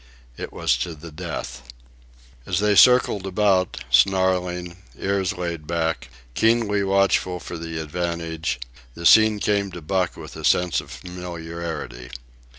It 0.35 0.51
was 0.51 0.77
to 0.77 0.95
the 0.95 1.11
death. 1.11 1.61
As 2.47 2.57
they 2.59 2.73
circled 2.73 3.27
about, 3.27 3.83
snarling, 3.91 4.77
ears 4.97 5.33
laid 5.37 5.67
back, 5.67 6.09
keenly 6.33 6.83
watchful 6.83 7.39
for 7.39 7.55
the 7.55 7.79
advantage, 7.79 8.59
the 8.95 9.05
scene 9.05 9.37
came 9.37 9.69
to 9.73 9.81
Buck 9.83 10.17
with 10.17 10.35
a 10.35 10.43
sense 10.43 10.81
of 10.81 10.89
familiarity. 10.89 12.09